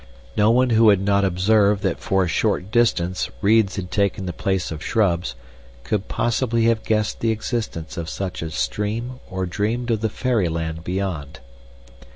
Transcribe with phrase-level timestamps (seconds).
[0.35, 4.33] No one who had not observed that for a short distance reeds had taken the
[4.33, 5.35] place of shrubs,
[5.83, 10.83] could possibly have guessed the existence of such a stream or dreamed of the fairyland
[10.83, 11.39] beyond.